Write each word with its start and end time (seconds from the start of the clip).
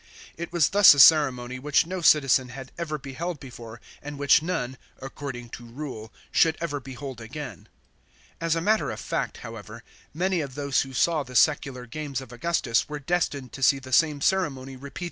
It 0.35 0.51
was 0.51 0.69
thus 0.69 0.95
a 0.95 0.99
ceremony 0.99 1.59
which 1.59 1.85
no 1.85 2.01
citizen 2.01 2.49
had 2.49 2.71
ever 2.75 2.97
beheld 2.97 3.39
before 3.39 3.79
and 4.01 4.17
which 4.17 4.41
none— 4.41 4.79
according 4.99 5.49
to 5.49 5.63
rule— 5.65 6.11
should 6.31 6.57
ever 6.59 6.79
behold 6.79 7.21
again. 7.21 7.67
As 8.39 8.55
a 8.55 8.61
matter 8.61 8.89
of 8.89 8.99
fact, 8.99 9.37
however, 9.45 9.83
many 10.11 10.41
of 10.41 10.55
those 10.55 10.81
who 10.81 10.91
saw 10.93 11.21
the 11.21 11.35
secular 11.35 11.85
games 11.85 12.19
of 12.19 12.31
Augustus 12.31 12.89
were 12.89 12.97
destined 12.97 13.51
to 13.53 13.61
see 13.61 13.77
the 13.77 13.93
same 13.93 14.21
ceremony 14.21 14.75
repeated 14.75 14.81
by 14.81 14.85
* 14.85 14.85
la 14.85 14.89
28 14.89 14.93
B. 14.95 14.99